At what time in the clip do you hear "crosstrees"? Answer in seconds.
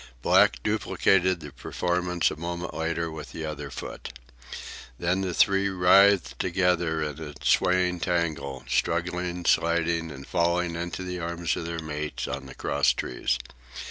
12.55-13.37